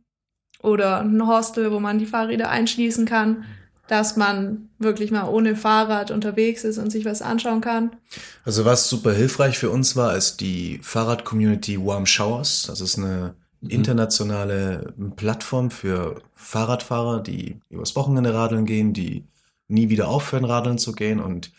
[0.61, 3.45] Oder ein Hostel, wo man die Fahrräder einschließen kann,
[3.87, 7.95] dass man wirklich mal ohne Fahrrad unterwegs ist und sich was anschauen kann.
[8.43, 12.63] Also was super hilfreich für uns war, ist die Fahrrad-Community Warm Showers.
[12.67, 13.33] Das ist eine
[13.67, 19.23] internationale Plattform für Fahrradfahrer, die übers Wochenende radeln gehen, die
[19.67, 21.19] nie wieder aufhören, radeln zu gehen.
[21.19, 21.51] Und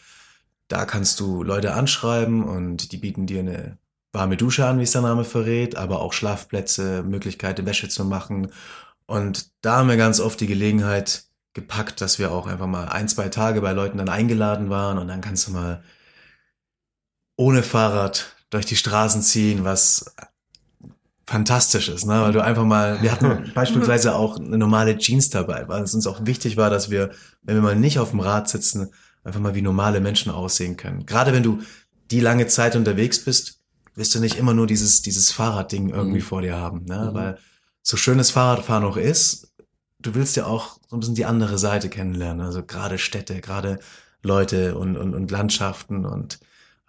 [0.68, 3.78] da kannst du Leute anschreiben und die bieten dir eine
[4.12, 8.52] warme Dusche an, wie es der Name verrät, aber auch Schlafplätze, Möglichkeit, Wäsche zu machen.
[9.06, 13.08] Und da haben wir ganz oft die Gelegenheit, gepackt, dass wir auch einfach mal ein,
[13.08, 15.82] zwei Tage bei Leuten dann eingeladen waren und dann kannst du mal
[17.36, 20.14] ohne Fahrrad durch die Straßen ziehen, was
[21.32, 22.20] fantastisch ist, ne?
[22.20, 26.06] weil du einfach mal, wir hatten beispielsweise auch eine normale Jeans dabei, weil es uns
[26.06, 27.10] auch wichtig war, dass wir,
[27.42, 28.90] wenn wir mal nicht auf dem Rad sitzen,
[29.24, 31.06] einfach mal wie normale Menschen aussehen können.
[31.06, 31.60] Gerade wenn du
[32.10, 33.60] die lange Zeit unterwegs bist,
[33.94, 36.30] wirst du nicht immer nur dieses, dieses Fahrradding irgendwie Mhm.
[36.32, 37.08] vor dir haben, ne?
[37.10, 37.14] Mhm.
[37.14, 37.38] weil
[37.82, 39.52] so schön das Fahrradfahren auch ist,
[40.00, 43.78] du willst ja auch so ein bisschen die andere Seite kennenlernen, also gerade Städte, gerade
[44.22, 46.40] Leute und, und, und Landschaften und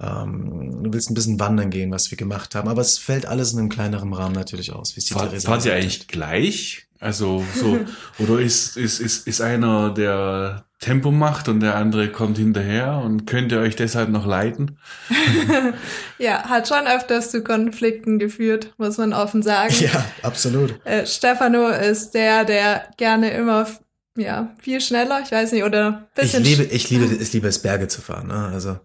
[0.03, 3.53] ähm, du willst ein bisschen wandern gehen, was wir gemacht haben, aber es fällt alles
[3.53, 6.07] in einem kleineren Rahmen natürlich aus, wie es die Fahr, Theresa fahrt ihr eigentlich hat.
[6.09, 6.87] gleich?
[6.99, 7.79] Also so,
[8.19, 13.25] oder ist, ist, ist, ist einer, der Tempo macht und der andere kommt hinterher und
[13.25, 14.77] könnt ihr euch deshalb noch leiten?
[16.19, 19.73] Ja, hat schon öfters zu Konflikten geführt, muss man offen sagen.
[19.79, 20.79] Ja, absolut.
[20.85, 23.67] Äh, Stefano ist der, der gerne immer
[24.15, 27.59] ja, viel schneller, ich weiß nicht, oder Ich bisschen liebe, ich liebe, ich liebe es,
[27.59, 28.27] Berge zu fahren.
[28.27, 28.51] Ne?
[28.53, 28.77] Also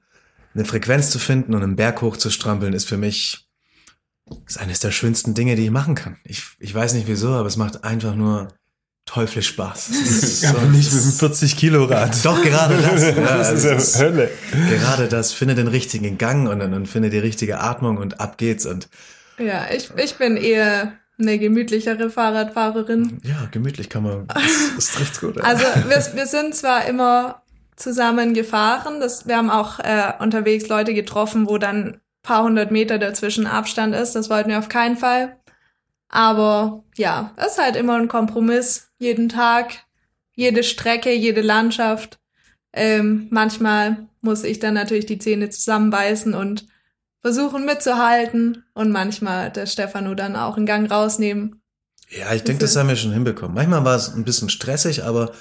[0.58, 3.46] eine Frequenz zu finden und einen Berg hoch zu strampeln, ist für mich
[4.46, 6.18] ist eines der schönsten Dinge, die ich machen kann.
[6.24, 8.48] Ich, ich weiß nicht wieso, aber es macht einfach nur
[9.06, 9.88] teuflisch Spaß.
[10.50, 12.22] Aber so- nicht mit dem ist- 40 Kilo Rad.
[12.26, 13.02] Doch, gerade das.
[13.16, 14.30] Ja, das ist ja Hölle.
[14.68, 18.36] Gerade das, finde den richtigen Gang und, und, und finde die richtige Atmung und ab
[18.36, 18.66] geht's.
[18.66, 18.88] Und
[19.38, 23.20] Ja, ich, ich bin eher eine gemütlichere Fahrradfahrerin.
[23.24, 24.42] ja, gemütlich kann man, das,
[24.76, 25.36] das trifft's gut.
[25.36, 25.42] ja.
[25.42, 27.40] Also wir, wir sind zwar immer
[27.78, 32.98] zusammen gefahren, das, wir haben auch äh, unterwegs Leute getroffen, wo dann paar hundert Meter
[32.98, 34.14] dazwischen Abstand ist.
[34.14, 35.38] Das wollten wir auf keinen Fall.
[36.08, 38.88] Aber ja, es ist halt immer ein Kompromiss.
[38.98, 39.74] Jeden Tag,
[40.34, 42.18] jede Strecke, jede Landschaft.
[42.72, 46.66] Ähm, manchmal muss ich dann natürlich die Zähne zusammenbeißen und
[47.20, 51.62] versuchen mitzuhalten und manchmal der Stefano dann auch einen Gang rausnehmen.
[52.10, 53.54] Ja, ich denke, das haben wir schon hinbekommen.
[53.54, 55.32] Manchmal war es ein bisschen stressig, aber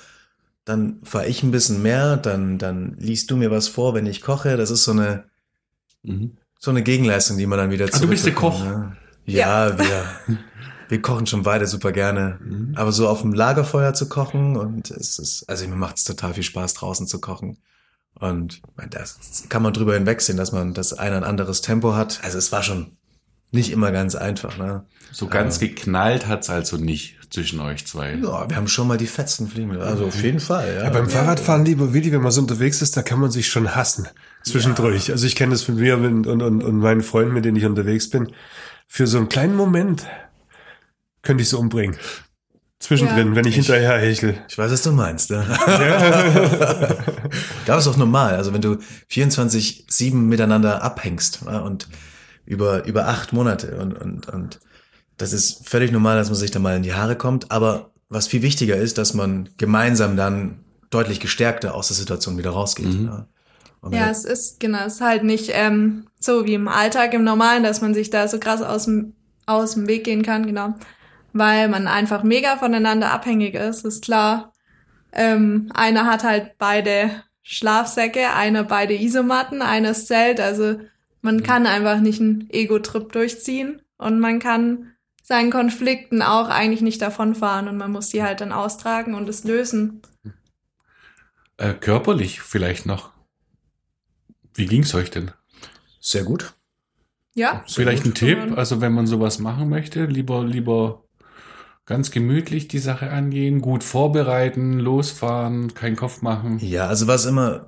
[0.67, 4.21] dann fahre ich ein bisschen mehr, dann, dann liest du mir was vor, wenn ich
[4.21, 4.57] koche.
[4.57, 5.23] Das ist so eine,
[6.59, 8.59] so eine Gegenleistung, die man dann wieder Ah, du bist der Koch.
[8.59, 8.97] Ne?
[9.25, 10.05] Ja, wir,
[10.89, 12.37] wir kochen schon beide super gerne.
[12.43, 12.73] Mhm.
[12.75, 16.33] Aber so auf dem Lagerfeuer zu kochen und es ist, also mir macht es total
[16.33, 17.59] viel Spaß, draußen zu kochen.
[18.15, 22.19] Und das kann man drüber hinwegsehen, dass man das ein ein anderes Tempo hat.
[22.23, 22.97] Also es war schon
[23.51, 24.83] nicht immer ganz einfach, ne?
[25.11, 28.15] So ganz geknallt hat's also nicht zwischen euch zwei.
[28.15, 29.71] Ja, wir haben schon mal die Fetzen fliegen.
[29.73, 29.89] lassen.
[29.89, 30.83] Also auf jeden Fall, ja.
[30.83, 33.75] Ja, beim Fahrradfahren, lieber Willi, wenn man so unterwegs ist, da kann man sich schon
[33.75, 34.07] hassen.
[34.43, 35.11] Zwischendurch.
[35.11, 37.65] Also ich kenne das von mir und, und, und, und meinen Freunden, mit denen ich
[37.65, 38.31] unterwegs bin.
[38.87, 40.05] Für so einen kleinen Moment
[41.21, 41.97] könnte ich so umbringen.
[42.79, 43.35] Zwischendrin, Ja.
[43.35, 44.37] wenn ich hinterher hechel.
[44.47, 45.31] Ich weiß, was du meinst.
[45.31, 45.43] Ne?
[47.65, 48.35] da ist auch normal.
[48.35, 48.77] Also wenn du
[49.11, 51.87] 24-7 miteinander abhängst ja, und
[52.47, 54.59] über, über acht Monate und, und, und
[55.17, 57.51] das ist völlig normal, dass man sich da mal in die Haare kommt.
[57.51, 62.51] Aber was viel wichtiger ist, dass man gemeinsam dann deutlich gestärkter aus der Situation wieder
[62.51, 62.93] rausgeht.
[62.93, 63.27] Ja.
[63.81, 67.13] Und Ja, wenn- es ist, genau, es ist halt nicht ähm, so wie im Alltag
[67.13, 69.13] im Normalen, dass man sich da so krass aus dem,
[69.45, 70.75] aus dem Weg gehen kann, genau.
[71.33, 74.53] Weil man einfach mega voneinander abhängig ist, ist klar.
[75.11, 77.09] Ähm, einer hat halt beide
[77.43, 80.75] Schlafsäcke, einer beide Isomatten, einer das Zelt, also
[81.27, 87.01] man kann einfach nicht einen Ego-Trip durchziehen und man kann seinen Konflikten auch eigentlich nicht
[87.01, 90.01] davonfahren und man muss die halt dann austragen und es lösen.
[91.57, 93.11] Äh, körperlich vielleicht noch.
[94.53, 95.31] Wie ging's euch denn?
[95.99, 96.53] Sehr gut.
[97.33, 97.61] Ja.
[97.67, 98.13] Vielleicht ein.
[98.13, 101.03] Tipp, also wenn man sowas machen möchte, lieber, lieber
[101.85, 106.59] ganz gemütlich die Sache angehen, gut vorbereiten, losfahren, keinen Kopf machen.
[106.59, 107.67] Ja, also was immer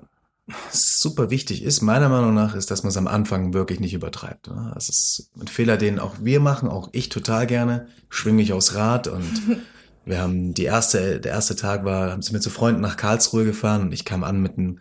[0.71, 4.47] super wichtig ist, meiner Meinung nach, ist, dass man es am Anfang wirklich nicht übertreibt.
[4.47, 4.71] ne?
[4.73, 7.87] Das ist ein Fehler, den auch wir machen, auch ich total gerne.
[8.09, 9.41] Schwing mich aufs Rad und
[10.05, 13.45] wir haben die erste, der erste Tag war, haben sie mit zu Freunden nach Karlsruhe
[13.45, 14.79] gefahren und ich kam an mit einem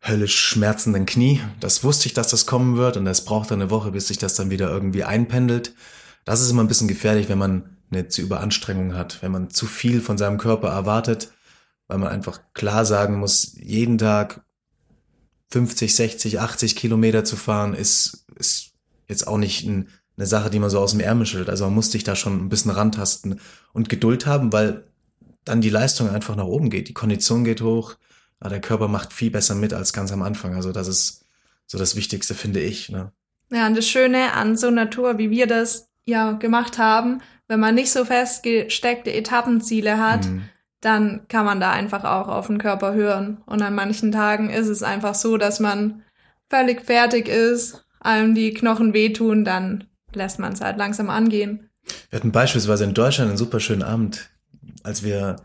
[0.00, 1.40] höllisch schmerzenden Knie.
[1.60, 4.18] Das wusste ich, dass das kommen wird und es braucht dann eine Woche, bis sich
[4.18, 5.74] das dann wieder irgendwie einpendelt.
[6.24, 9.66] Das ist immer ein bisschen gefährlich, wenn man eine zu Überanstrengung hat, wenn man zu
[9.66, 11.30] viel von seinem Körper erwartet,
[11.88, 14.42] weil man einfach klar sagen muss, jeden Tag
[15.50, 18.72] 50, 60, 80 Kilometer zu fahren, ist, ist
[19.08, 21.50] jetzt auch nicht ein, eine Sache, die man so aus dem Ärmel schüttelt.
[21.50, 23.40] Also man muss sich da schon ein bisschen rantasten
[23.72, 24.84] und Geduld haben, weil
[25.44, 26.88] dann die Leistung einfach nach oben geht.
[26.88, 27.94] Die Kondition geht hoch,
[28.40, 30.54] aber der Körper macht viel besser mit als ganz am Anfang.
[30.54, 31.24] Also das ist
[31.66, 32.88] so das Wichtigste, finde ich.
[32.88, 33.12] Ne?
[33.52, 37.60] Ja, und das Schöne an so einer Tour, wie wir das ja gemacht haben, wenn
[37.60, 40.42] man nicht so festgesteckte Etappenziele hat, Mhm.
[40.86, 43.38] Dann kann man da einfach auch auf den Körper hören.
[43.46, 46.02] Und an manchen Tagen ist es einfach so, dass man
[46.48, 51.70] völlig fertig ist, einem die Knochen wehtun, dann lässt man es halt langsam angehen.
[52.10, 54.30] Wir hatten beispielsweise in Deutschland einen super schönen Abend,
[54.84, 55.36] als wir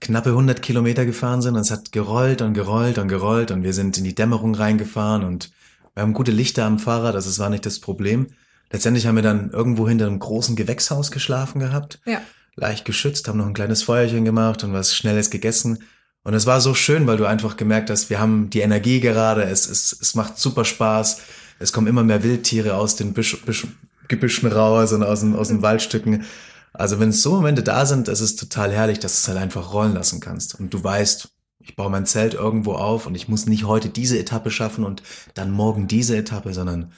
[0.00, 3.72] knappe 100 Kilometer gefahren sind und es hat gerollt und gerollt und gerollt und wir
[3.72, 5.50] sind in die Dämmerung reingefahren und
[5.94, 8.28] wir haben gute Lichter am Fahrrad, also es war nicht das Problem.
[8.70, 12.20] Letztendlich haben wir dann irgendwo hinter einem großen Gewächshaus geschlafen gehabt, Ja.
[12.58, 15.82] Leicht geschützt, haben noch ein kleines Feuerchen gemacht und was Schnelles gegessen.
[16.24, 19.44] Und es war so schön, weil du einfach gemerkt hast, wir haben die Energie gerade,
[19.44, 21.20] es, es, es macht super Spaß,
[21.58, 23.66] es kommen immer mehr Wildtiere aus den Büsch, Büsch,
[24.08, 26.24] Gebüschen raus und aus den, aus den Waldstücken.
[26.72, 29.72] Also wenn so Momente da sind, das ist total herrlich, dass du es halt einfach
[29.72, 30.58] rollen lassen kannst.
[30.60, 31.28] Und du weißt,
[31.60, 35.02] ich baue mein Zelt irgendwo auf und ich muss nicht heute diese Etappe schaffen und
[35.34, 36.92] dann morgen diese Etappe, sondern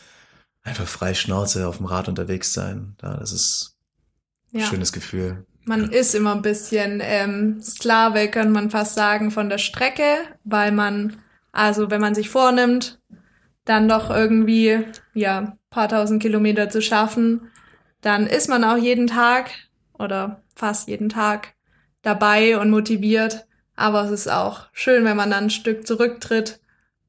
[0.62, 2.96] einfach frei Schnauze auf dem Rad unterwegs sein.
[3.02, 3.76] Ja, das ist
[4.52, 4.66] ein Ja.
[4.66, 5.46] schönes Gefühl.
[5.64, 10.72] Man ist immer ein bisschen ähm, Sklave, könnte man fast sagen, von der Strecke, weil
[10.72, 11.18] man,
[11.52, 13.00] also wenn man sich vornimmt,
[13.64, 17.50] dann doch irgendwie, ja, paar tausend Kilometer zu schaffen,
[18.00, 19.50] dann ist man auch jeden Tag
[19.98, 21.54] oder fast jeden Tag
[22.02, 23.46] dabei und motiviert.
[23.76, 26.60] Aber es ist auch schön, wenn man dann ein Stück zurücktritt,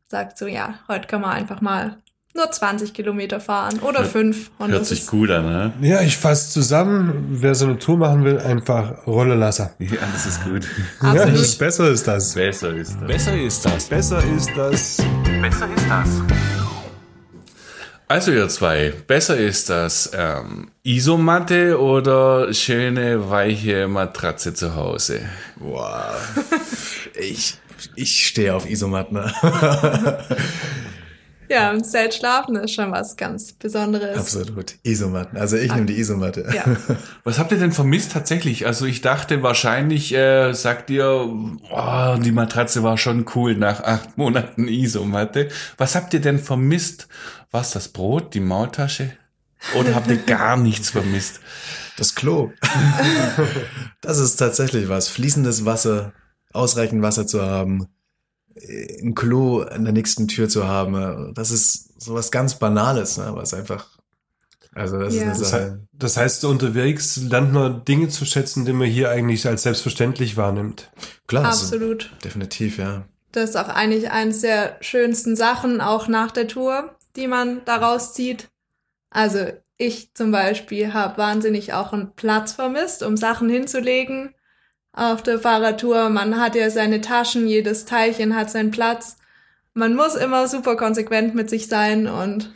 [0.08, 1.98] sagt so, ja, heute kann man einfach mal
[2.34, 4.52] nur 20 Kilometer fahren oder Hört- fünf.
[4.58, 5.74] Und Hört sich gut an, ne?
[5.82, 7.28] Ja, ich fasse zusammen.
[7.32, 9.70] Wer so eine Tour machen will, einfach Rolle lassen.
[9.80, 10.68] Ja, das ist gut.
[11.02, 12.34] Ja, das ist besser ist das.
[12.34, 13.08] Besser ist das.
[13.08, 13.86] Besser ist das.
[13.90, 14.98] Besser ist das.
[15.42, 16.10] Besser ist das.
[18.08, 25.22] Also ihr zwei, besser ist das ähm, Isomatte oder schöne weiche Matratze zu Hause?
[25.56, 26.14] Wow.
[27.18, 27.56] ich,
[27.96, 29.18] ich stehe auf Isomatten.
[31.52, 34.18] ja, im Zelt schlafen ist schon was ganz Besonderes.
[34.18, 34.76] Absolut.
[34.84, 35.38] Isomatten.
[35.38, 36.50] Also ich nehme die Isomatte.
[36.54, 36.64] Ja.
[37.26, 38.66] Was habt ihr denn vermisst tatsächlich?
[38.66, 44.18] Also ich dachte wahrscheinlich, äh, sagt ihr, oh, die Matratze war schon cool nach acht
[44.18, 45.50] Monaten Isomatte.
[45.78, 47.10] Was habt ihr denn vermisst?
[47.52, 49.12] Was das Brot, die Maultasche?
[49.76, 51.42] Oder habt ihr gar nichts vermisst?
[51.98, 52.52] Das Klo.
[54.02, 55.10] das ist tatsächlich was.
[55.10, 56.14] Fließendes Wasser,
[56.54, 57.88] ausreichend Wasser zu haben,
[59.02, 61.34] ein Klo an der nächsten Tür zu haben.
[61.34, 63.32] Das ist sowas ganz Banales, ne?
[63.34, 63.88] was einfach,
[64.74, 65.22] also das Ja.
[65.22, 65.80] ist eine Das, Sache.
[65.82, 69.64] he- das heißt, so unterwegs lernt man Dinge zu schätzen, die man hier eigentlich als
[69.64, 70.90] selbstverständlich wahrnimmt.
[71.28, 72.12] Klar, also, Absolut.
[72.24, 73.06] definitiv, ja.
[73.32, 78.14] Das ist auch eigentlich eines der schönsten Sachen, auch nach der Tour, die man daraus
[78.14, 78.50] zieht.
[79.10, 79.46] Also
[79.78, 84.34] ich zum Beispiel habe wahnsinnig auch einen Platz vermisst, um Sachen hinzulegen
[84.94, 86.10] auf der Fahrradtour.
[86.10, 89.18] Man hat ja seine Taschen, jedes Teilchen hat seinen Platz.
[89.74, 92.54] Man muss immer super konsequent mit sich sein und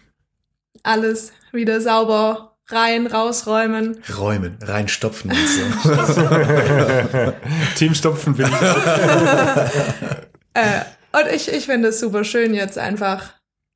[0.84, 4.00] alles wieder sauber rein, rausräumen.
[4.18, 6.28] Räumen, reinstopfen so.
[7.78, 8.52] Teamstopfen will ich.
[10.58, 13.32] Äh, und ich, ich finde es super schön, jetzt einfach ein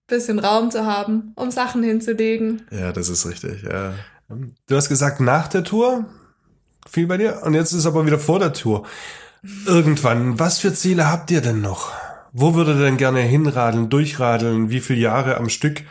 [0.07, 2.65] bisschen Raum zu haben, um Sachen hinzulegen.
[2.71, 3.95] ja, das ist richtig, ja.
[4.65, 6.05] Du hast gesagt, nach der Tour
[6.89, 8.85] viel bei dir und jetzt ist aber wieder vor der Tour.
[9.65, 11.91] Irgendwann, was für Ziele habt ihr denn noch?
[12.31, 14.69] Wo würdet ihr denn gerne hinradeln, durchradeln?
[14.69, 15.83] Wie viele Jahre am Stück?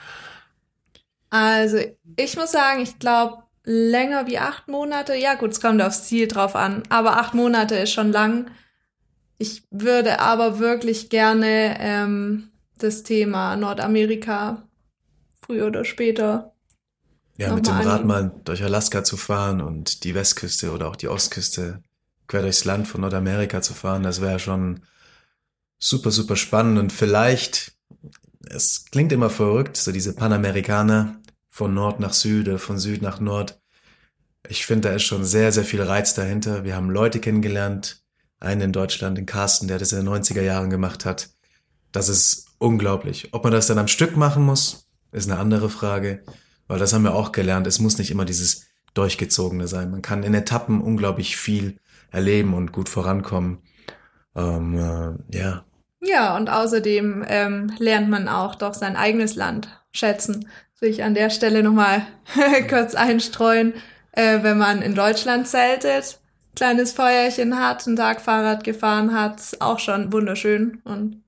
[1.31, 1.79] Also,
[2.17, 5.15] ich muss sagen, ich glaube, länger wie acht Monate.
[5.15, 6.83] Ja, gut, es kommt aufs Ziel drauf an.
[6.89, 8.51] Aber acht Monate ist schon lang.
[9.39, 14.69] Ich würde aber wirklich gerne ähm, das Thema Nordamerika
[15.41, 16.55] früher oder später.
[17.39, 21.09] Ja, mit dem Rad mal durch Alaska zu fahren und die Westküste oder auch die
[21.09, 21.83] Ostküste
[22.27, 24.83] quer durchs Land von Nordamerika zu fahren, das wäre schon
[25.79, 27.73] super, super spannend und vielleicht,
[28.51, 33.21] es klingt immer verrückt, so diese Panamerikaner von Nord nach Süd oder von Süd nach
[33.21, 33.61] Nord.
[34.49, 36.65] Ich finde, da ist schon sehr, sehr viel Reiz dahinter.
[36.65, 38.03] Wir haben Leute kennengelernt,
[38.41, 41.31] einen in Deutschland, den Carsten, der das in den 90er Jahren gemacht hat.
[41.93, 43.29] Das ist unglaublich.
[43.33, 46.25] Ob man das dann am Stück machen muss, ist eine andere Frage.
[46.69, 47.67] Weil das haben wir auch gelernt.
[47.67, 49.91] Es muss nicht immer dieses Durchgezogene sein.
[49.91, 51.79] Man kann in Etappen unglaublich viel
[52.11, 53.59] erleben und gut vorankommen.
[54.37, 55.65] Ähm, äh, ja,
[56.01, 60.49] Ja, und außerdem ähm, lernt man auch doch sein eigenes Land schätzen.
[60.81, 62.07] Will ich an der Stelle nochmal
[62.69, 63.75] kurz einstreuen.
[64.13, 66.21] Äh, wenn man in Deutschland zeltet,
[66.55, 71.23] kleines Feuerchen hat, einen Tag Fahrrad gefahren hat, auch schon wunderschön und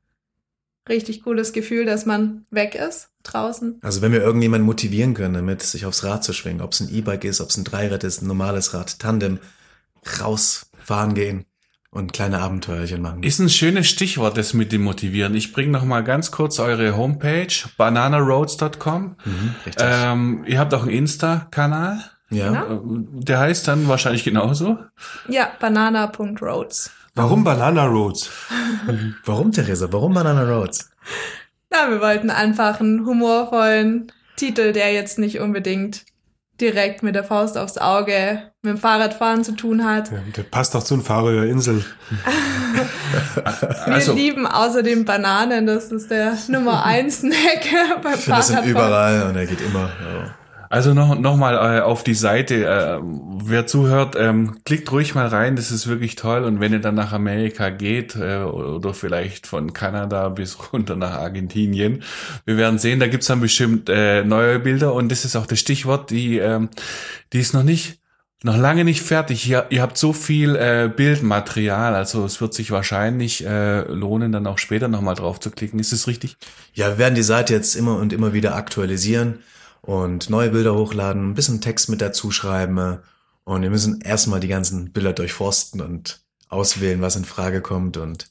[0.89, 3.79] richtig cooles Gefühl, dass man weg ist, draußen.
[3.83, 6.89] Also wenn wir irgendjemanden motivieren können, damit sich aufs Rad zu schwingen, ob es ein
[6.95, 9.39] E-Bike ist, ob es ein Dreirad ist, ein normales Rad, Tandem,
[10.21, 11.45] rausfahren gehen
[11.91, 13.23] und kleine Abenteuerchen machen.
[13.23, 15.35] Ist ein schönes Stichwort, das mit dem Motivieren.
[15.35, 19.17] Ich bringe noch mal ganz kurz eure Homepage, bananaroads.com.
[19.25, 19.87] Mhm, richtig.
[19.89, 21.99] Ähm, ihr habt auch einen Insta-Kanal.
[22.31, 22.49] ja.
[22.65, 22.75] genau.
[22.75, 24.79] Äh, Der heißt dann wahrscheinlich genauso.
[25.29, 26.93] Ja, banana.roads.
[27.17, 28.31] Warum Banana Roads?
[29.25, 29.89] Warum, Theresa?
[29.91, 30.91] Warum Banana Roads?
[31.71, 36.05] Na, wir wollten einfach einen humorvollen Titel, der jetzt nicht unbedingt
[36.61, 40.11] direkt mit der Faust aufs Auge mit dem Fahrradfahren zu tun hat.
[40.11, 41.85] Ja, der passt auch zu den Färöerinseln.
[43.87, 47.33] Wir Also- lieben außerdem Bananen, das ist der Nummer eins Snack
[48.03, 48.71] beim Ich finde, das sind Fahrradfahren.
[48.71, 49.89] überall und er geht immer.
[49.89, 50.35] Ja.
[50.73, 52.65] Also noch, noch mal äh, auf die Seite.
[52.65, 55.57] Äh, wer zuhört, ähm, klickt ruhig mal rein.
[55.57, 56.45] Das ist wirklich toll.
[56.45, 61.15] Und wenn ihr dann nach Amerika geht äh, oder vielleicht von Kanada bis runter nach
[61.19, 62.05] Argentinien,
[62.45, 64.95] wir werden sehen, da gibt's dann bestimmt äh, neue Bilder.
[64.95, 66.69] Und das ist auch das Stichwort, die, ähm,
[67.33, 67.99] die ist noch nicht
[68.45, 69.47] noch lange nicht fertig.
[69.49, 74.47] Ihr, ihr habt so viel äh, Bildmaterial, also es wird sich wahrscheinlich äh, lohnen, dann
[74.47, 75.81] auch später nochmal drauf zu klicken.
[75.81, 76.37] Ist es richtig?
[76.73, 79.41] Ja, wir werden die Seite jetzt immer und immer wieder aktualisieren
[79.83, 82.99] und neue Bilder hochladen, ein bisschen Text mit dazu schreiben.
[83.45, 87.97] Und wir müssen erstmal die ganzen Bilder durchforsten und auswählen, was in Frage kommt.
[87.97, 88.31] Und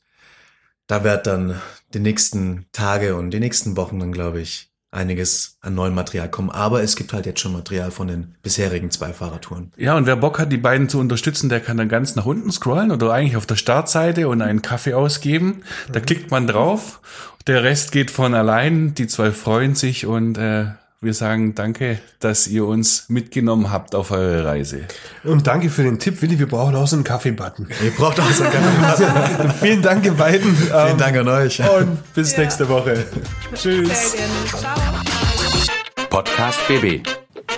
[0.87, 1.59] da wird dann
[1.93, 6.49] die nächsten Tage und die nächsten Wochen dann, glaube ich, einiges an neuem Material kommen.
[6.49, 9.71] Aber es gibt halt jetzt schon Material von den bisherigen zwei Fahrradtouren.
[9.77, 12.51] Ja, und wer Bock hat, die beiden zu unterstützen, der kann dann ganz nach unten
[12.51, 15.61] scrollen oder eigentlich auf der Startseite und einen Kaffee ausgeben.
[15.91, 17.01] Da klickt man drauf.
[17.45, 18.95] Der Rest geht von allein.
[18.95, 20.71] Die zwei freuen sich und äh,
[21.01, 24.81] wir sagen danke, dass ihr uns mitgenommen habt auf eure Reise.
[25.23, 26.37] Und danke für den Tipp, Willi.
[26.39, 27.67] Wir brauchen auch so einen Kaffeebutton.
[27.83, 29.05] Ihr braucht auch so einen Kaffee.
[29.65, 30.49] Vielen Dank, ihr beiden.
[30.49, 31.59] Ähm, Vielen Dank an euch.
[31.61, 32.39] Und bis Ja.
[32.39, 33.05] nächste Woche.
[33.53, 34.11] Tschüss.
[34.11, 34.33] Sehr gerne.
[34.47, 36.07] Ciao.
[36.09, 37.07] Podcast BB.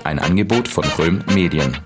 [0.03, 1.77] Ein Angebot von Röhm Medien.